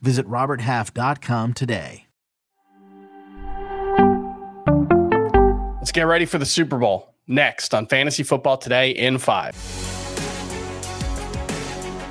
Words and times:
Visit 0.00 0.26
RobertHalf.com 0.26 1.54
today. 1.54 2.06
Let's 5.78 5.92
get 5.92 6.02
ready 6.02 6.24
for 6.24 6.38
the 6.38 6.46
Super 6.46 6.78
Bowl 6.78 7.14
next 7.28 7.72
on 7.72 7.86
Fantasy 7.86 8.24
Football 8.24 8.58
Today 8.58 8.90
in 8.90 9.18
5. 9.18 9.54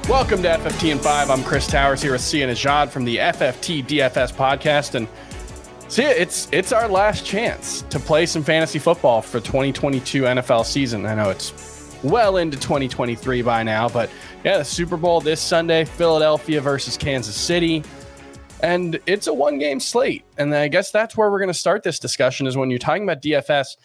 Welcome 0.07 0.41
to 0.43 0.47
FFT 0.47 0.91
in 0.91 0.99
5. 0.99 1.29
I'm 1.29 1.43
Chris 1.43 1.67
Towers 1.67 2.01
here 2.01 2.13
with 2.13 2.21
Sia 2.21 2.47
Nejad 2.47 2.89
from 2.89 3.05
the 3.05 3.17
FFT 3.17 3.83
DFS 3.85 4.33
podcast. 4.33 4.95
And 4.95 5.07
Sia, 5.89 6.09
it's 6.09 6.47
it's 6.51 6.71
our 6.71 6.87
last 6.87 7.25
chance 7.25 7.81
to 7.89 7.99
play 7.99 8.25
some 8.25 8.43
fantasy 8.43 8.79
football 8.79 9.21
for 9.21 9.39
2022 9.39 10.21
NFL 10.23 10.63
season. 10.65 11.05
I 11.05 11.15
know 11.15 11.29
it's 11.29 11.49
well 12.05 12.37
into 12.37 12.57
2023 12.57 13.41
by 13.41 13.63
now, 13.63 13.89
but 13.89 14.09
yeah, 14.43 14.59
the 14.59 14.65
Super 14.65 14.97
Bowl 14.97 15.21
this 15.21 15.41
Sunday, 15.41 15.85
Philadelphia 15.85 16.61
versus 16.61 16.97
Kansas 16.97 17.35
City. 17.35 17.83
And 18.61 18.99
it's 19.05 19.27
a 19.27 19.33
one 19.33 19.59
game 19.59 19.79
slate. 19.79 20.23
And 20.37 20.53
I 20.55 20.67
guess 20.67 20.91
that's 20.91 21.17
where 21.17 21.29
we're 21.29 21.39
going 21.39 21.47
to 21.49 21.53
start 21.53 21.83
this 21.83 21.99
discussion 21.99 22.47
is 22.47 22.55
when 22.55 22.69
you're 22.69 22.79
talking 22.79 23.03
about 23.03 23.21
DFS, 23.21 23.77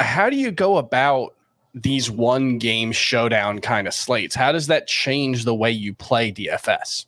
how 0.00 0.30
do 0.30 0.36
you 0.36 0.50
go 0.50 0.78
about 0.78 1.34
these 1.74 2.10
one 2.10 2.58
game 2.58 2.92
showdown 2.92 3.60
kind 3.60 3.86
of 3.86 3.94
slates? 3.94 4.34
How 4.34 4.52
does 4.52 4.68
that 4.68 4.86
change 4.86 5.44
the 5.44 5.54
way 5.54 5.70
you 5.70 5.92
play 5.92 6.32
DFS? 6.32 7.06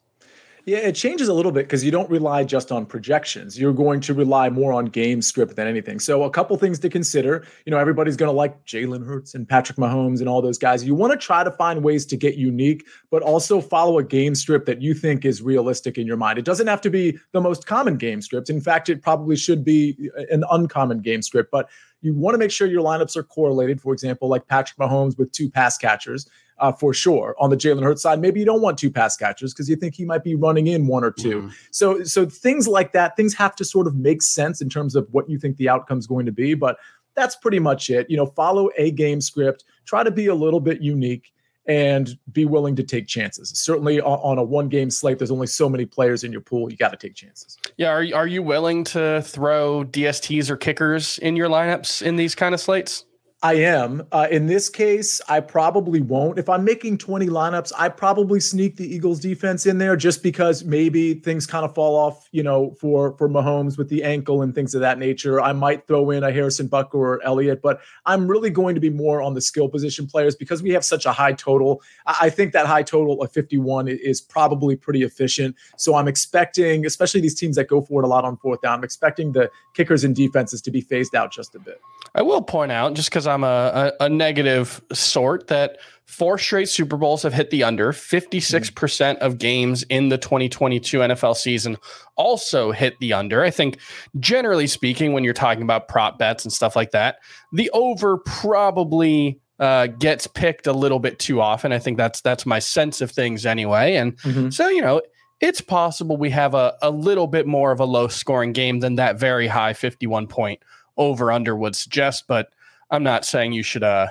Yeah, 0.69 0.80
it 0.80 0.94
changes 0.94 1.28
a 1.28 1.33
little 1.33 1.50
bit 1.50 1.64
because 1.64 1.83
you 1.83 1.91
don't 1.91 2.11
rely 2.11 2.44
just 2.44 2.70
on 2.70 2.84
projections. 2.84 3.58
You're 3.58 3.72
going 3.72 4.00
to 4.00 4.12
rely 4.12 4.50
more 4.50 4.75
on 4.75 4.84
game 4.84 5.22
script 5.22 5.56
than 5.56 5.66
anything. 5.66 5.98
So, 5.98 6.25
a 6.25 6.30
couple 6.30 6.55
things 6.58 6.78
to 6.80 6.91
consider. 6.91 7.47
You 7.64 7.70
know, 7.70 7.78
everybody's 7.78 8.19
going 8.19 8.28
to 8.28 8.36
like 8.36 8.62
Jalen 8.66 9.06
Hurts 9.06 9.34
and 9.34 9.48
Patrick 9.48 9.78
Mahomes 9.78 10.20
and 10.20 10.28
all 10.28 10.42
those 10.42 10.58
guys. 10.58 10.84
You 10.84 10.94
want 10.94 11.12
to 11.12 11.16
try 11.16 11.42
to 11.42 11.50
find 11.50 11.83
ways 11.83 12.05
to 12.05 12.19
get 12.19 12.34
unique, 12.34 12.84
but 13.10 13.22
also 13.22 13.62
follow 13.62 13.97
a 13.97 14.05
game 14.05 14.34
script 14.34 14.66
that 14.66 14.83
you 14.83 14.92
think 14.92 15.25
is 15.25 15.41
realistic 15.41 15.97
in 15.97 16.06
your 16.06 16.19
mind. 16.19 16.38
It 16.38 16.44
doesn't 16.44 16.66
have 16.66 16.82
to 16.82 16.91
be 16.91 17.19
the 17.32 17.41
most 17.41 17.66
common 17.66 17.97
game 17.97 18.20
script. 18.20 18.50
In 18.50 18.60
fact, 18.60 18.91
it 18.91 19.00
probably 19.00 19.36
should 19.36 19.64
be 19.64 20.10
uh, 20.19 20.25
an 20.30 20.44
uncommon 20.50 21.00
game 21.00 21.22
script, 21.22 21.50
but 21.50 21.70
you 22.00 22.14
want 22.14 22.34
to 22.34 22.38
make 22.38 22.50
sure 22.50 22.66
your 22.66 22.82
lineups 22.82 23.16
are 23.16 23.22
correlated. 23.22 23.80
For 23.80 23.92
example, 23.92 24.28
like 24.28 24.46
Patrick 24.46 24.78
Mahomes 24.78 25.18
with 25.18 25.32
two 25.32 25.50
pass 25.50 25.77
catchers. 25.78 26.28
Uh, 26.60 26.72
for 26.72 26.92
sure. 26.92 27.36
On 27.38 27.50
the 27.50 27.56
Jalen 27.56 27.84
Hurts 27.84 28.02
side, 28.02 28.20
maybe 28.20 28.41
you 28.41 28.46
don't 28.46 28.60
want 28.60 28.78
two 28.78 28.91
pass 28.91 29.16
catchers 29.16 29.54
because 29.54 29.70
you 29.70 29.77
think 29.77 29.94
he 29.94 30.04
might 30.04 30.24
be 30.24 30.34
running 30.34 30.66
in 30.66 30.88
one 30.88 31.04
or 31.04 31.12
2 31.12 31.28
mm-hmm. 31.28 31.48
So, 31.70 32.02
so 32.02 32.26
things 32.26 32.66
like 32.66 32.91
that, 32.94 33.14
things 33.14 33.32
have 33.34 33.54
to 33.56 33.64
sort 33.64 33.86
of 33.86 33.94
make 33.94 34.22
sense 34.22 34.60
in 34.60 34.69
terms 34.69 34.96
of 34.96 35.06
what 35.12 35.30
you 35.30 35.38
think 35.38 35.56
the 35.56 35.69
outcome 35.69 36.00
is 36.00 36.08
going 36.08 36.26
to 36.26 36.32
be. 36.32 36.54
But 36.54 36.78
that's 37.14 37.36
pretty 37.36 37.60
much 37.60 37.91
it. 37.91 38.10
You 38.10 38.16
know, 38.16 38.26
follow 38.26 38.70
a 38.76 38.91
game 38.91 39.20
script. 39.20 39.64
Try 39.84 40.02
to 40.02 40.10
be 40.10 40.26
a 40.26 40.34
little 40.34 40.58
bit 40.58 40.80
unique 40.80 41.32
and 41.69 42.19
be 42.33 42.47
willing 42.47 42.74
to 42.77 42.83
take 42.83 43.06
chances. 43.06 43.50
Certainly 43.50 44.00
on 44.00 44.38
a 44.38 44.42
one 44.42 44.69
game 44.69 44.91
slate, 44.91 45.19
there's 45.19 45.30
only 45.30 45.47
so 45.47 45.69
many 45.69 45.84
players 45.84 46.25
in 46.25 46.33
your 46.33 46.41
pool. 46.41 46.70
You 46.70 46.78
got 46.78 46.91
to 46.91 46.97
take 46.97 47.14
chances. 47.14 47.58
Yeah. 47.77 47.91
Are, 47.91 48.06
are 48.14 48.27
you 48.27 48.42
willing 48.42 48.84
to 48.84 49.22
throw 49.22 49.84
DSTs 49.84 50.48
or 50.48 50.56
kickers 50.56 51.19
in 51.19 51.36
your 51.36 51.48
lineups 51.48 52.02
in 52.02 52.16
these 52.16 52.34
kind 52.34 52.55
of 52.55 52.60
slates? 52.60 53.05
I 53.41 53.55
am. 53.55 54.05
Uh, 54.11 54.27
in 54.28 54.47
this 54.47 54.69
case, 54.69 55.20
I 55.28 55.39
probably 55.39 56.00
won't. 56.00 56.41
If 56.41 56.49
I'm 56.49 56.65
making 56.65 56.99
20 56.99 57.28
lineups, 57.28 57.72
I 57.78 57.88
probably 57.88 58.41
sneak 58.41 58.75
the 58.75 58.93
Eagles 58.93 59.21
defense 59.21 59.65
in 59.65 59.78
there 59.78 59.94
just 59.94 60.25
because 60.25 60.65
maybe 60.65 61.15
things 61.15 61.47
kind 61.47 61.65
of 61.65 61.72
fall 61.72 61.94
off, 61.94 62.28
you 62.32 62.43
know, 62.43 62.75
for 62.81 63.16
for 63.16 63.28
Mahomes 63.28 63.78
with 63.78 63.88
the 63.91 64.03
ankle 64.03 64.43
and 64.43 64.56
things 64.56 64.75
of 64.75 64.81
that 64.81 64.99
nature. 64.99 65.41
I 65.41 65.53
might 65.53 65.87
throw 65.87 66.10
in 66.10 66.25
a 66.25 66.32
Harrison 66.32 66.69
Butker 66.69 66.94
or 66.94 67.22
Elliott, 67.22 67.62
but 67.62 67.81
I'm 68.06 68.26
really 68.26 68.50
going 68.50 68.75
to 68.75 68.81
be 68.81 68.91
more 68.91 69.22
on 69.22 69.34
the 69.34 69.41
skill 69.41 69.69
position 69.69 70.09
players 70.09 70.34
because 70.34 70.60
we 70.60 70.70
have 70.70 70.84
such 70.84 71.06
a 71.06 71.12
high 71.12 71.32
total. 71.32 71.81
I 72.06 72.31
think 72.31 72.53
that 72.55 72.66
high 72.66 72.82
total 72.82 73.22
of 73.22 73.31
51 73.31 73.87
is 73.87 74.20
probably 74.20 74.75
pretty 74.75 75.05
efficient. 75.05 75.55
So 75.76 75.94
I'm 75.94 76.09
expecting, 76.09 76.84
especially 76.84 77.20
these 77.20 77.37
teams 77.37 77.55
that 77.55 77.69
go 77.69 77.82
for 77.82 78.03
it 78.03 78.05
a 78.05 78.09
lot 78.09 78.25
on 78.25 78.37
fourth 78.38 78.62
down, 78.62 78.78
I'm 78.78 78.84
expecting 78.84 79.31
the 79.31 79.49
kickers 79.75 80.03
and 80.03 80.16
defenses 80.16 80.60
to 80.62 80.72
be 80.72 80.81
phased 80.81 81.15
out 81.15 81.31
just 81.31 81.55
a 81.55 81.60
bit. 81.60 81.81
I 82.16 82.22
will 82.22 82.43
point 82.43 82.72
out, 82.72 82.94
just 82.94 83.10
because 83.10 83.28
I'm 83.28 83.44
a, 83.44 83.93
a, 84.00 84.05
a, 84.05 84.09
negative 84.09 84.81
sort, 84.93 85.49
that 85.49 85.78
four 86.06 86.39
straight 86.39 86.69
Super 86.69 86.97
Bowls 86.97 87.22
have 87.22 87.34
hit 87.34 87.50
the 87.50 87.65
under. 87.65 87.93
56% 87.93 88.72
mm. 88.72 89.19
of 89.19 89.39
games 89.39 89.83
in 89.84 90.09
the 90.09 90.19
2022 90.19 90.99
NFL 90.99 91.37
season 91.37 91.77
also 92.17 92.72
hit 92.72 92.99
the 93.00 93.12
under. 93.12 93.43
I 93.43 93.50
think, 93.50 93.78
generally 94.19 94.67
speaking, 94.67 95.12
when 95.12 95.25
you're 95.25 95.34
talking 95.34 95.62
about 95.62 95.88
prop 95.88 96.19
bets 96.19 96.44
and 96.44 96.53
stuff 96.53 96.75
like 96.75 96.91
that, 96.93 97.19
the 97.53 97.71
over 97.71 98.19
probably 98.19 99.41
uh, 99.59 99.87
gets 99.87 100.27
picked 100.27 100.67
a 100.67 100.72
little 100.72 100.99
bit 100.99 101.19
too 101.19 101.41
often. 101.41 101.72
I 101.72 101.78
think 101.78 101.99
that's 101.99 102.21
that's 102.21 102.47
my 102.47 102.59
sense 102.59 103.00
of 103.00 103.11
things 103.11 103.44
anyway. 103.44 103.97
And 103.97 104.17
mm-hmm. 104.19 104.50
so, 104.50 104.69
you 104.69 104.81
know, 104.81 105.03
it's 105.41 105.61
possible 105.61 106.17
we 106.17 106.31
have 106.31 106.55
a, 106.55 106.77
a 106.83 106.91
little 106.91 107.27
bit 107.27 107.47
more 107.47 107.71
of 107.71 107.81
a 107.81 107.84
low 107.84 108.09
scoring 108.09 108.53
game 108.53 108.81
than 108.81 108.97
that 108.97 109.19
very 109.19 109.47
high 109.47 109.72
51 109.72 110.27
point 110.27 110.61
over 110.97 111.31
under 111.31 111.55
would 111.56 111.77
suggest. 111.77 112.25
But 112.27 112.50
I'm 112.91 113.03
not 113.03 113.25
saying 113.25 113.53
you 113.53 113.62
should 113.62 113.82
uh 113.82 114.09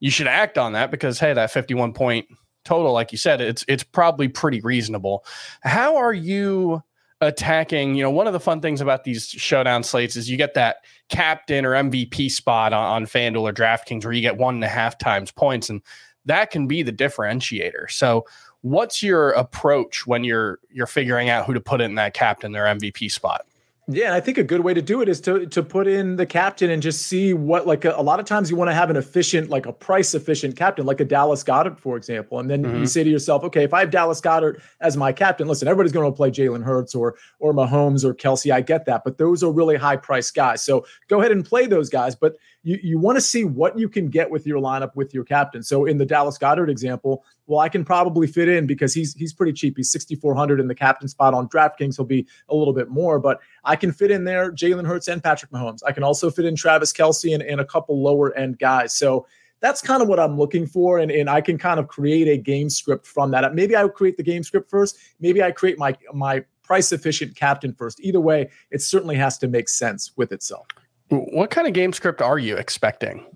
you 0.00 0.10
should 0.10 0.26
act 0.26 0.58
on 0.58 0.74
that 0.74 0.90
because 0.90 1.18
hey, 1.18 1.32
that 1.32 1.50
51 1.50 1.92
point 1.92 2.26
total, 2.64 2.92
like 2.92 3.12
you 3.12 3.18
said, 3.18 3.40
it's 3.40 3.64
it's 3.68 3.84
probably 3.84 4.28
pretty 4.28 4.60
reasonable. 4.60 5.24
How 5.62 5.96
are 5.96 6.12
you 6.12 6.82
attacking? 7.20 7.94
You 7.94 8.02
know, 8.02 8.10
one 8.10 8.26
of 8.26 8.32
the 8.32 8.40
fun 8.40 8.60
things 8.60 8.80
about 8.80 9.04
these 9.04 9.28
showdown 9.28 9.82
slates 9.82 10.16
is 10.16 10.28
you 10.28 10.36
get 10.36 10.54
that 10.54 10.78
captain 11.08 11.64
or 11.64 11.72
MVP 11.72 12.30
spot 12.30 12.72
on, 12.72 12.84
on 12.84 13.06
FanDuel 13.06 13.48
or 13.48 13.52
DraftKings 13.52 14.04
where 14.04 14.12
you 14.12 14.20
get 14.20 14.36
one 14.36 14.54
and 14.54 14.64
a 14.64 14.68
half 14.68 14.98
times 14.98 15.30
points, 15.30 15.70
and 15.70 15.82
that 16.24 16.50
can 16.50 16.66
be 16.66 16.82
the 16.82 16.92
differentiator. 16.92 17.90
So 17.90 18.26
what's 18.62 19.02
your 19.02 19.30
approach 19.30 20.06
when 20.06 20.24
you're 20.24 20.58
you're 20.70 20.86
figuring 20.86 21.28
out 21.28 21.46
who 21.46 21.54
to 21.54 21.60
put 21.60 21.80
in 21.80 21.94
that 21.96 22.14
captain 22.14 22.56
or 22.56 22.64
MVP 22.64 23.10
spot? 23.10 23.46
Yeah, 23.86 24.06
and 24.06 24.14
I 24.14 24.20
think 24.20 24.38
a 24.38 24.44
good 24.44 24.60
way 24.60 24.72
to 24.72 24.80
do 24.80 25.02
it 25.02 25.10
is 25.10 25.20
to 25.22 25.44
to 25.46 25.62
put 25.62 25.86
in 25.86 26.16
the 26.16 26.24
captain 26.24 26.70
and 26.70 26.80
just 26.80 27.02
see 27.02 27.34
what 27.34 27.66
like 27.66 27.84
a, 27.84 27.92
a 27.94 28.02
lot 28.02 28.18
of 28.18 28.24
times 28.24 28.50
you 28.50 28.56
want 28.56 28.70
to 28.70 28.74
have 28.74 28.88
an 28.88 28.96
efficient 28.96 29.50
like 29.50 29.66
a 29.66 29.74
price 29.74 30.14
efficient 30.14 30.56
captain 30.56 30.86
like 30.86 31.00
a 31.00 31.04
Dallas 31.04 31.44
Goedert 31.44 31.78
for 31.78 31.98
example, 31.98 32.40
and 32.40 32.50
then 32.50 32.62
mm-hmm. 32.62 32.78
you 32.78 32.86
say 32.86 33.04
to 33.04 33.10
yourself, 33.10 33.44
okay, 33.44 33.62
if 33.62 33.74
I 33.74 33.80
have 33.80 33.90
Dallas 33.90 34.22
Goedert 34.22 34.62
as 34.80 34.96
my 34.96 35.12
captain, 35.12 35.48
listen, 35.48 35.68
everybody's 35.68 35.92
going 35.92 36.10
to 36.10 36.16
play 36.16 36.30
Jalen 36.30 36.64
Hurts 36.64 36.94
or 36.94 37.16
or 37.40 37.52
Mahomes 37.52 38.04
or 38.04 38.14
Kelce, 38.14 38.50
I 38.50 38.62
get 38.62 38.86
that, 38.86 39.02
but 39.04 39.18
those 39.18 39.42
are 39.42 39.52
really 39.52 39.76
high 39.76 39.96
price 39.96 40.30
guys. 40.30 40.62
So 40.62 40.86
go 41.08 41.20
ahead 41.20 41.32
and 41.32 41.44
play 41.44 41.66
those 41.66 41.90
guys, 41.90 42.14
but 42.14 42.36
you, 42.62 42.78
you 42.82 42.98
want 42.98 43.16
to 43.16 43.20
see 43.20 43.44
what 43.44 43.78
you 43.78 43.90
can 43.90 44.08
get 44.08 44.30
with 44.30 44.46
your 44.46 44.60
lineup 44.60 44.96
with 44.96 45.12
your 45.12 45.24
captain. 45.24 45.62
So 45.62 45.84
in 45.84 45.98
the 45.98 46.06
Dallas 46.06 46.38
Goedert 46.38 46.70
example, 46.70 47.22
well, 47.46 47.60
I 47.60 47.68
can 47.68 47.84
probably 47.84 48.26
fit 48.26 48.48
in 48.48 48.66
because 48.66 48.94
he's 48.94 49.14
he's 49.14 49.32
pretty 49.32 49.52
cheap. 49.52 49.76
He's 49.76 49.90
6,400 49.92 50.60
in 50.60 50.68
the 50.68 50.74
captain 50.74 51.08
spot 51.08 51.34
on 51.34 51.48
DraftKings. 51.48 51.96
He'll 51.96 52.06
be 52.06 52.26
a 52.48 52.54
little 52.54 52.72
bit 52.72 52.88
more, 52.88 53.18
but 53.18 53.40
I 53.64 53.76
can 53.76 53.92
fit 53.92 54.10
in 54.10 54.24
there 54.24 54.50
Jalen 54.50 54.86
Hurts 54.86 55.08
and 55.08 55.22
Patrick 55.22 55.50
Mahomes. 55.50 55.80
I 55.86 55.92
can 55.92 56.02
also 56.02 56.30
fit 56.30 56.44
in 56.44 56.56
Travis 56.56 56.92
Kelce 56.92 57.34
and, 57.34 57.42
and 57.42 57.60
a 57.60 57.64
couple 57.64 58.02
lower 58.02 58.34
end 58.36 58.58
guys. 58.58 58.96
So 58.96 59.26
that's 59.60 59.80
kind 59.80 60.02
of 60.02 60.08
what 60.08 60.20
I'm 60.20 60.38
looking 60.38 60.66
for. 60.66 60.98
And, 60.98 61.10
and 61.10 61.30
I 61.30 61.40
can 61.40 61.56
kind 61.56 61.80
of 61.80 61.88
create 61.88 62.28
a 62.28 62.36
game 62.36 62.68
script 62.68 63.06
from 63.06 63.30
that. 63.30 63.54
Maybe 63.54 63.76
I 63.76 63.86
create 63.88 64.16
the 64.16 64.22
game 64.22 64.42
script 64.42 64.70
first. 64.70 64.98
Maybe 65.20 65.42
I 65.42 65.52
create 65.52 65.78
my 65.78 65.96
my 66.12 66.44
price 66.62 66.92
efficient 66.92 67.36
captain 67.36 67.74
first. 67.74 68.00
Either 68.00 68.20
way, 68.20 68.50
it 68.70 68.80
certainly 68.80 69.16
has 69.16 69.36
to 69.38 69.48
make 69.48 69.68
sense 69.68 70.12
with 70.16 70.32
itself. 70.32 70.66
What 71.08 71.50
kind 71.50 71.66
of 71.66 71.74
game 71.74 71.92
script 71.92 72.22
are 72.22 72.38
you 72.38 72.56
expecting 72.56 73.26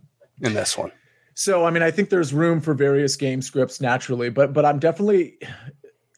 in 0.41 0.55
this 0.55 0.79
one? 0.79 0.91
So, 1.39 1.65
I 1.65 1.71
mean, 1.71 1.85
I 1.85 1.93
think 1.93 2.11
there's 2.11 2.35
room 2.35 2.61
for 2.61 2.75
various 2.75 3.15
game 3.15 3.43
scripts 3.43 3.81
naturally, 3.81 4.29
but 4.29 4.53
but 4.53 4.65
I'm 4.65 4.81
definitely 4.81 5.39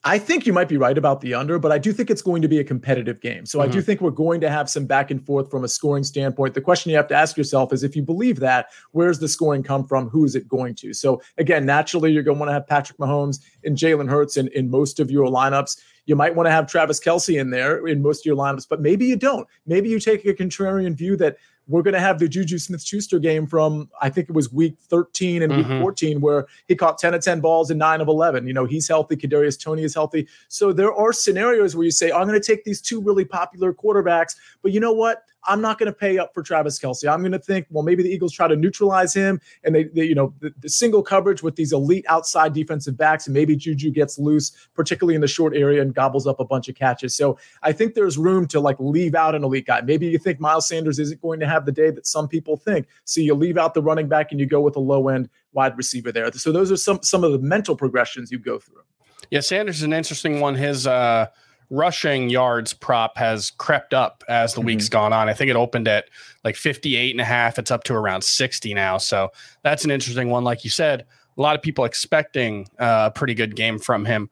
I 0.02 0.18
think 0.18 0.46
you 0.46 0.54
might 0.54 0.68
be 0.68 0.78
right 0.78 0.96
about 0.96 1.20
the 1.20 1.34
under, 1.34 1.58
but 1.58 1.72
I 1.72 1.76
do 1.76 1.92
think 1.92 2.08
it's 2.08 2.22
going 2.22 2.40
to 2.40 2.48
be 2.48 2.58
a 2.58 2.64
competitive 2.64 3.20
game. 3.20 3.44
So 3.44 3.58
mm-hmm. 3.58 3.68
I 3.68 3.70
do 3.70 3.78
mm-hmm. 3.78 3.84
think 3.84 4.00
we're 4.00 4.12
going 4.12 4.40
to 4.40 4.48
have 4.48 4.70
some 4.70 4.86
back 4.86 5.10
and 5.10 5.22
forth 5.22 5.50
from 5.50 5.62
a 5.62 5.68
scoring 5.68 6.04
standpoint. 6.04 6.54
The 6.54 6.62
question 6.62 6.88
you 6.88 6.96
have 6.96 7.08
to 7.08 7.14
ask 7.14 7.36
yourself 7.36 7.70
is 7.70 7.82
if 7.82 7.94
you 7.94 8.00
believe 8.00 8.40
that, 8.40 8.68
where's 8.92 9.18
the 9.18 9.28
scoring 9.28 9.62
come 9.62 9.86
from? 9.86 10.08
Who 10.08 10.24
is 10.24 10.34
it 10.34 10.48
going 10.48 10.74
to? 10.76 10.94
So 10.94 11.20
again, 11.36 11.66
naturally, 11.66 12.12
you're 12.12 12.22
going 12.22 12.38
to 12.38 12.40
want 12.40 12.48
to 12.48 12.54
have 12.54 12.66
Patrick 12.66 12.96
Mahomes 12.96 13.40
and 13.62 13.76
Jalen 13.76 14.08
Hurts 14.08 14.38
in, 14.38 14.48
in 14.54 14.70
most 14.70 15.00
of 15.00 15.10
your 15.10 15.26
lineups 15.26 15.78
You 16.10 16.16
might 16.16 16.34
want 16.34 16.48
to 16.48 16.50
have 16.50 16.66
Travis 16.66 16.98
Kelce 16.98 17.40
in 17.40 17.50
there 17.50 17.86
in 17.86 18.02
most 18.02 18.22
of 18.22 18.26
your 18.26 18.34
lineups, 18.34 18.66
but 18.68 18.80
maybe 18.80 19.06
you 19.06 19.14
don't. 19.14 19.46
Maybe 19.64 19.88
you 19.88 20.00
take 20.00 20.24
a 20.24 20.34
contrarian 20.34 20.96
view 20.96 21.16
that 21.18 21.36
we're 21.68 21.82
going 21.82 21.94
to 21.94 22.00
have 22.00 22.18
the 22.18 22.28
Juju 22.28 22.58
Smith 22.58 22.82
Schuster 22.82 23.20
game 23.20 23.46
from, 23.46 23.88
I 24.02 24.10
think 24.10 24.28
it 24.28 24.34
was 24.34 24.52
week 24.52 24.74
13 24.88 25.40
and 25.40 25.52
mm-hmm. 25.52 25.72
week 25.74 25.80
14, 25.80 26.20
where 26.20 26.48
he 26.66 26.74
caught 26.74 26.98
10 26.98 27.14
of 27.14 27.22
10 27.22 27.40
balls 27.40 27.70
and 27.70 27.78
nine 27.78 28.00
of 28.00 28.08
11. 28.08 28.44
You 28.48 28.52
know, 28.52 28.64
he's 28.64 28.88
healthy. 28.88 29.14
Kadarius 29.14 29.62
Toney 29.62 29.84
is 29.84 29.94
healthy. 29.94 30.26
So 30.48 30.72
there 30.72 30.92
are 30.92 31.12
scenarios 31.12 31.76
where 31.76 31.84
you 31.84 31.92
say, 31.92 32.10
I'm 32.10 32.26
going 32.26 32.40
to 32.40 32.44
take 32.44 32.64
these 32.64 32.80
two 32.80 33.00
really 33.00 33.24
popular 33.24 33.72
quarterbacks, 33.72 34.34
but 34.62 34.72
you 34.72 34.80
know 34.80 34.92
what? 34.92 35.22
I'm 35.44 35.60
not 35.60 35.78
going 35.78 35.86
to 35.86 35.92
pay 35.92 36.18
up 36.18 36.34
for 36.34 36.42
Travis 36.42 36.78
Kelce. 36.78 37.10
I'm 37.10 37.20
going 37.20 37.32
to 37.32 37.38
think, 37.38 37.66
well, 37.70 37.82
maybe 37.82 38.02
the 38.02 38.10
Eagles 38.10 38.32
try 38.32 38.48
to 38.48 38.56
neutralize 38.56 39.14
him 39.14 39.40
and 39.64 39.74
they, 39.74 39.84
they 39.84 40.04
you 40.04 40.14
know, 40.14 40.34
the, 40.40 40.52
the, 40.60 40.68
single 40.68 41.02
coverage 41.02 41.42
with 41.42 41.56
these 41.56 41.72
elite 41.72 42.04
outside 42.08 42.52
defensive 42.52 42.96
backs, 42.96 43.26
and 43.26 43.34
maybe 43.34 43.56
Juju 43.56 43.90
gets 43.90 44.18
loose, 44.18 44.52
particularly 44.74 45.14
in 45.14 45.20
the 45.20 45.28
short 45.28 45.54
area, 45.56 45.82
and 45.82 45.94
gobbles 45.94 46.26
up 46.26 46.40
a 46.40 46.44
bunch 46.44 46.68
of 46.68 46.74
catches. 46.74 47.14
So 47.14 47.38
I 47.62 47.72
think 47.72 47.94
there's 47.94 48.16
room 48.16 48.46
to 48.48 48.60
like 48.60 48.76
leave 48.78 49.14
out 49.14 49.34
an 49.34 49.44
elite 49.44 49.66
guy. 49.66 49.80
Maybe 49.80 50.06
you 50.06 50.18
think 50.18 50.40
Miles 50.40 50.68
Sanders 50.68 50.98
isn't 50.98 51.20
going 51.20 51.40
to 51.40 51.46
have 51.46 51.66
the 51.66 51.72
day 51.72 51.90
that 51.90 52.06
some 52.06 52.28
people 52.28 52.56
think. 52.56 52.86
So 53.04 53.20
you 53.20 53.34
leave 53.34 53.58
out 53.58 53.74
the 53.74 53.82
running 53.82 54.08
back 54.08 54.30
and 54.30 54.40
you 54.40 54.46
go 54.46 54.60
with 54.60 54.76
a 54.76 54.80
low 54.80 55.08
end 55.08 55.28
wide 55.52 55.76
receiver 55.76 56.12
there. 56.12 56.30
So 56.32 56.52
those 56.52 56.70
are 56.70 56.76
some 56.76 57.00
some 57.02 57.24
of 57.24 57.32
the 57.32 57.38
mental 57.38 57.76
progressions 57.76 58.30
you 58.30 58.38
go 58.38 58.58
through. 58.58 58.82
Yeah, 59.30 59.40
Sanders 59.40 59.76
is 59.76 59.82
an 59.82 59.92
interesting 59.92 60.40
one. 60.40 60.54
His 60.54 60.86
uh 60.86 61.26
rushing 61.70 62.28
yards 62.28 62.74
prop 62.74 63.16
has 63.16 63.50
crept 63.52 63.94
up 63.94 64.22
as 64.28 64.54
the 64.54 64.60
mm-hmm. 64.60 64.66
week's 64.66 64.88
gone 64.88 65.12
on. 65.12 65.28
I 65.28 65.34
think 65.34 65.50
it 65.50 65.56
opened 65.56 65.88
at 65.88 66.06
like 66.44 66.56
58 66.56 67.12
and 67.12 67.20
a 67.20 67.24
half. 67.24 67.58
It's 67.58 67.70
up 67.70 67.84
to 67.84 67.94
around 67.94 68.22
60 68.22 68.74
now. 68.74 68.98
So 68.98 69.30
that's 69.62 69.84
an 69.84 69.90
interesting 69.90 70.30
one. 70.30 70.44
Like 70.44 70.64
you 70.64 70.70
said, 70.70 71.06
a 71.38 71.40
lot 71.40 71.56
of 71.56 71.62
people 71.62 71.84
expecting 71.84 72.68
a 72.78 73.10
pretty 73.14 73.34
good 73.34 73.56
game 73.56 73.78
from 73.78 74.04
him. 74.04 74.28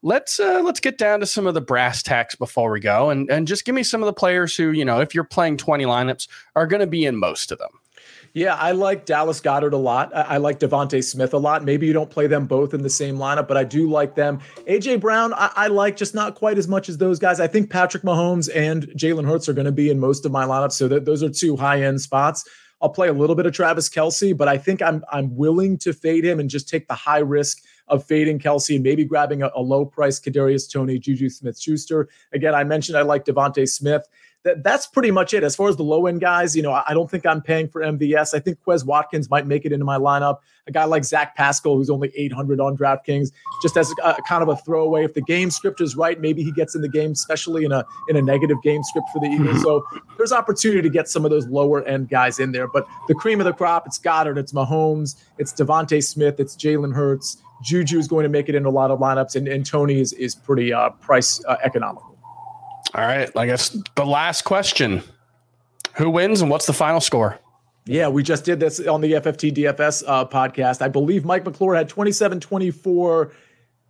Let's 0.00 0.38
uh, 0.38 0.62
let's 0.64 0.78
get 0.78 0.96
down 0.96 1.18
to 1.20 1.26
some 1.26 1.48
of 1.48 1.54
the 1.54 1.60
brass 1.60 2.04
tacks 2.04 2.36
before 2.36 2.70
we 2.70 2.78
go, 2.78 3.10
and 3.10 3.28
and 3.28 3.48
just 3.48 3.64
give 3.64 3.74
me 3.74 3.82
some 3.82 4.00
of 4.00 4.06
the 4.06 4.12
players 4.12 4.56
who 4.56 4.70
you 4.70 4.84
know 4.84 5.00
if 5.00 5.12
you're 5.12 5.24
playing 5.24 5.56
20 5.56 5.84
lineups 5.84 6.28
are 6.54 6.68
going 6.68 6.78
to 6.80 6.86
be 6.86 7.04
in 7.04 7.16
most 7.16 7.50
of 7.50 7.58
them. 7.58 7.80
Yeah, 8.34 8.54
I 8.54 8.72
like 8.72 9.04
Dallas 9.04 9.40
Goedert 9.40 9.72
a 9.72 9.76
lot. 9.76 10.14
I, 10.14 10.36
like 10.36 10.60
DeVonta 10.60 11.02
Smith 11.02 11.32
a 11.32 11.38
lot. 11.38 11.64
Maybe 11.64 11.86
you 11.86 11.92
don't 11.92 12.10
play 12.10 12.26
them 12.26 12.46
both 12.46 12.74
in 12.74 12.82
the 12.82 12.90
same 12.90 13.16
lineup, 13.16 13.48
but 13.48 13.56
I 13.56 13.64
do 13.64 13.88
like 13.88 14.14
them. 14.14 14.40
AJ 14.68 15.00
Brown, 15.00 15.32
I, 15.34 15.50
I 15.56 15.66
like 15.68 15.96
just 15.96 16.14
not 16.14 16.34
quite 16.34 16.58
as 16.58 16.68
much 16.68 16.88
as 16.88 16.98
those 16.98 17.18
guys. 17.18 17.40
I 17.40 17.46
think 17.46 17.70
Patrick 17.70 18.02
Mahomes 18.02 18.48
and 18.54 18.84
Jalen 18.96 19.26
Hurts 19.26 19.48
are 19.48 19.54
going 19.54 19.64
to 19.64 19.72
be 19.72 19.90
in 19.90 19.98
most 19.98 20.24
of 20.24 20.32
my 20.32 20.44
lineups, 20.44 20.72
so 20.72 20.88
that 20.88 21.04
those 21.04 21.22
are 21.22 21.30
two 21.30 21.56
high 21.56 21.82
end 21.82 22.00
spots. 22.00 22.48
I'll 22.80 22.90
play 22.90 23.08
a 23.08 23.12
little 23.12 23.34
bit 23.34 23.46
of 23.46 23.52
Travis 23.52 23.88
Kelce, 23.88 24.36
but 24.36 24.46
I 24.46 24.56
think 24.56 24.82
I'm 24.82 25.04
I'm 25.10 25.34
willing 25.34 25.78
to 25.78 25.92
fade 25.92 26.24
him 26.24 26.38
and 26.38 26.48
just 26.48 26.68
take 26.68 26.86
the 26.86 26.94
high 26.94 27.18
risk 27.18 27.62
of 27.88 28.04
fading 28.04 28.38
Kelce 28.38 28.74
and 28.74 28.84
maybe 28.84 29.04
grabbing 29.04 29.42
a, 29.42 29.50
a 29.54 29.60
low 29.60 29.84
price 29.84 30.20
Kadarius 30.20 30.70
Toney, 30.70 30.98
Juju 30.98 31.28
Smith 31.28 31.58
Schuster. 31.58 32.08
Again, 32.32 32.54
I 32.54 32.62
mentioned 32.64 32.96
I 32.96 33.02
like 33.02 33.24
DeVonta 33.24 33.68
Smith 33.68 34.06
that, 34.44 34.62
that's 34.62 34.86
pretty 34.86 35.10
much 35.10 35.34
it. 35.34 35.42
As 35.42 35.56
far 35.56 35.68
as 35.68 35.76
the 35.76 35.82
low 35.82 36.06
end 36.06 36.20
guys, 36.20 36.54
you 36.54 36.62
know, 36.62 36.72
I, 36.72 36.84
I 36.88 36.94
don't 36.94 37.10
think 37.10 37.26
I'm 37.26 37.42
paying 37.42 37.68
for 37.68 37.82
MVS. 37.82 38.34
I 38.34 38.40
think 38.40 38.58
Quez 38.64 38.84
Watkins 38.84 39.28
might 39.30 39.46
make 39.46 39.64
it 39.64 39.72
into 39.72 39.84
my 39.84 39.98
lineup. 39.98 40.38
A 40.66 40.72
guy 40.72 40.84
like 40.84 41.04
Zach 41.04 41.34
Pascal, 41.34 41.76
who's 41.76 41.90
only 41.90 42.12
800 42.14 42.60
on 42.60 42.76
DraftKings, 42.76 43.32
just 43.62 43.76
as 43.76 43.92
a, 44.04 44.10
a, 44.10 44.22
kind 44.22 44.42
of 44.42 44.48
a 44.48 44.56
throwaway. 44.56 45.04
If 45.04 45.14
the 45.14 45.22
game 45.22 45.50
script 45.50 45.80
is 45.80 45.96
right, 45.96 46.20
maybe 46.20 46.42
he 46.42 46.52
gets 46.52 46.74
in 46.74 46.82
the 46.82 46.88
game, 46.88 47.12
especially 47.12 47.64
in 47.64 47.72
a 47.72 47.84
in 48.08 48.16
a 48.16 48.22
negative 48.22 48.60
game 48.62 48.82
script 48.84 49.08
for 49.12 49.20
the 49.20 49.26
Eagles. 49.26 49.48
Mm-hmm. 49.48 49.62
So 49.62 49.84
there's 50.16 50.32
opportunity 50.32 50.82
to 50.82 50.90
get 50.90 51.08
some 51.08 51.24
of 51.24 51.30
those 51.30 51.46
lower 51.48 51.82
end 51.84 52.08
guys 52.08 52.38
in 52.38 52.52
there. 52.52 52.68
But 52.68 52.86
the 53.08 53.14
cream 53.14 53.40
of 53.40 53.46
the 53.46 53.52
crop, 53.52 53.86
it's 53.86 53.98
Goedert, 53.98 54.38
it's 54.38 54.52
Mahomes, 54.52 55.16
it's 55.38 55.52
DeVonta 55.52 56.04
Smith, 56.04 56.38
it's 56.38 56.54
Jalen 56.54 56.94
Hurts. 56.94 57.38
Juju 57.62 57.98
is 57.98 58.06
going 58.06 58.22
to 58.22 58.28
make 58.28 58.48
it 58.48 58.54
in 58.54 58.66
a 58.66 58.70
lot 58.70 58.90
of 58.92 59.00
lineups, 59.00 59.34
and, 59.34 59.48
and 59.48 59.66
Toney 59.66 60.00
is 60.00 60.12
is 60.12 60.34
pretty 60.34 60.72
uh, 60.72 60.90
price 60.90 61.42
uh, 61.46 61.56
economical. 61.64 62.17
All 62.94 63.04
right. 63.04 63.30
I 63.36 63.46
guess 63.46 63.76
the 63.96 64.06
last 64.06 64.42
question 64.42 65.02
Who 65.96 66.10
wins 66.10 66.40
and 66.40 66.50
what's 66.50 66.66
the 66.66 66.72
final 66.72 67.00
score? 67.00 67.38
Yeah, 67.84 68.08
we 68.08 68.22
just 68.22 68.44
did 68.44 68.60
this 68.60 68.86
on 68.86 69.00
the 69.00 69.12
FFT 69.12 69.50
DFS 69.54 70.04
uh, 70.06 70.26
podcast. 70.26 70.82
I 70.82 70.88
believe 70.88 71.24
Mike 71.24 71.44
McClure 71.44 71.74
had 71.74 71.88
27 71.88 72.40
24 72.40 73.32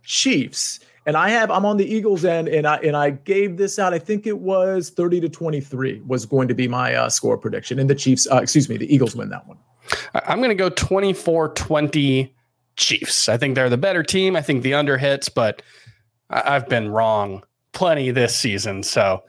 Chiefs. 0.03 0.79
And 1.05 1.17
I 1.17 1.29
have 1.29 1.49
I'm 1.49 1.65
on 1.65 1.77
the 1.77 1.85
Eagles 1.85 2.23
end, 2.23 2.47
and 2.49 2.67
I 2.67 2.77
and 2.77 2.95
I 2.95 3.09
gave 3.09 3.57
this 3.57 3.79
out. 3.79 3.93
I 3.93 3.99
think 3.99 4.27
it 4.27 4.39
was 4.39 4.89
30 4.89 5.21
to 5.21 5.29
23 5.29 6.01
was 6.05 6.25
going 6.25 6.47
to 6.47 6.53
be 6.53 6.67
my 6.67 6.93
uh, 6.93 7.09
score 7.09 7.37
prediction. 7.37 7.79
And 7.79 7.89
the 7.89 7.95
Chiefs, 7.95 8.27
uh, 8.31 8.37
excuse 8.37 8.69
me, 8.69 8.77
the 8.77 8.93
Eagles 8.93 9.15
win 9.15 9.29
that 9.29 9.47
one. 9.47 9.57
I'm 10.13 10.37
going 10.37 10.49
to 10.49 10.55
go 10.55 10.69
24 10.69 11.49
20 11.49 12.33
Chiefs. 12.75 13.27
I 13.27 13.37
think 13.37 13.55
they're 13.55 13.69
the 13.69 13.77
better 13.77 14.03
team. 14.03 14.35
I 14.35 14.41
think 14.41 14.61
the 14.61 14.73
under 14.73 14.97
hits, 14.97 15.29
but 15.29 15.61
I've 16.29 16.69
been 16.69 16.89
wrong 16.89 17.43
plenty 17.71 18.11
this 18.11 18.35
season. 18.35 18.83
So 18.83 19.23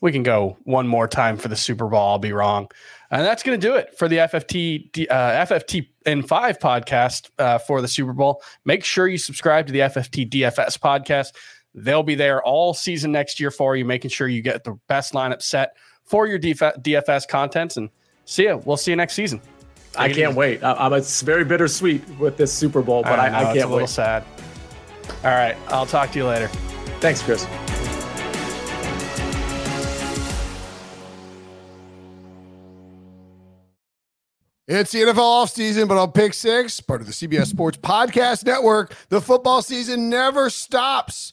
we 0.00 0.12
can 0.12 0.22
go 0.22 0.56
one 0.64 0.86
more 0.86 1.08
time 1.08 1.36
for 1.36 1.48
the 1.48 1.56
Super 1.56 1.86
Bowl. 1.88 2.00
I'll 2.00 2.18
be 2.18 2.32
wrong. 2.32 2.68
And 3.10 3.24
that's 3.24 3.42
going 3.42 3.58
to 3.58 3.66
do 3.66 3.76
it 3.76 3.96
for 3.96 4.08
the 4.08 4.16
FFT 4.16 5.08
uh, 5.10 5.46
FFT 5.46 5.88
in 6.06 6.22
five 6.22 6.58
podcast 6.58 7.30
uh, 7.38 7.58
for 7.58 7.80
the 7.80 7.88
Super 7.88 8.12
Bowl. 8.12 8.42
Make 8.64 8.84
sure 8.84 9.06
you 9.06 9.18
subscribe 9.18 9.66
to 9.66 9.72
the 9.72 9.80
FFT 9.80 10.28
DFS 10.28 10.78
podcast. 10.78 11.32
They'll 11.74 12.02
be 12.02 12.14
there 12.14 12.42
all 12.42 12.74
season 12.74 13.12
next 13.12 13.38
year 13.38 13.50
for 13.50 13.76
you, 13.76 13.84
making 13.84 14.10
sure 14.10 14.26
you 14.26 14.42
get 14.42 14.64
the 14.64 14.78
best 14.88 15.12
lineup 15.12 15.42
set 15.42 15.76
for 16.04 16.26
your 16.26 16.38
DFS 16.38 17.28
contents. 17.28 17.76
And 17.76 17.90
see 18.24 18.44
you. 18.44 18.60
We'll 18.64 18.76
see 18.76 18.90
you 18.90 18.96
next 18.96 19.14
season. 19.14 19.40
Take 19.92 19.98
I 19.98 20.12
can't 20.12 20.34
wait. 20.34 20.62
I'm 20.64 20.92
it's 20.92 21.22
very 21.22 21.44
bittersweet 21.44 22.06
with 22.18 22.36
this 22.36 22.52
Super 22.52 22.82
Bowl, 22.82 23.02
but 23.02 23.18
I, 23.18 23.28
know, 23.28 23.36
I 23.36 23.42
can't 23.44 23.56
wait. 23.56 23.62
A 23.62 23.68
little 23.68 23.86
sad. 23.86 24.24
All 25.22 25.30
right, 25.30 25.56
I'll 25.68 25.86
talk 25.86 26.10
to 26.12 26.18
you 26.18 26.26
later. 26.26 26.48
Thanks, 27.00 27.22
Chris. 27.22 27.46
It's 34.68 34.90
the 34.90 34.98
NFL 34.98 35.14
offseason, 35.14 35.86
but 35.86 35.96
on 35.96 36.10
Pick 36.10 36.34
Six, 36.34 36.80
part 36.80 37.00
of 37.00 37.06
the 37.06 37.12
CBS 37.12 37.46
Sports 37.46 37.76
Podcast 37.76 38.44
Network, 38.44 38.92
the 39.10 39.20
football 39.20 39.62
season 39.62 40.10
never 40.10 40.50
stops. 40.50 41.32